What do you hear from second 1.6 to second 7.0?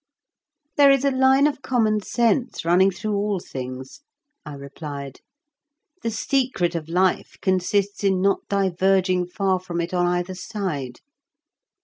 common sense running through all things," I replied; "the secret of